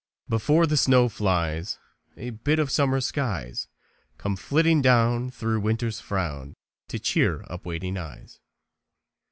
CHARLES 0.01 0.17
E. 0.17 0.17
JENNEY. 0.25 0.29
Before 0.37 0.65
the 0.65 0.77
snow 0.77 1.09
flies 1.09 1.79
A 2.17 2.29
bit 2.31 2.57
of 2.57 2.71
Summer 2.71 3.01
skies 3.01 3.67
Comes 4.17 4.39
flitting 4.39 4.81
down 4.81 5.29
Through 5.29 5.59
Winter's 5.59 5.99
frown 5.99 6.55
To 6.87 6.97
cheer 6.97 7.45
up 7.51 7.67
waiting 7.67 7.99
eyes. 7.99 8.39